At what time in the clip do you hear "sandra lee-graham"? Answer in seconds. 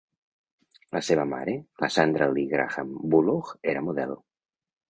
1.97-2.97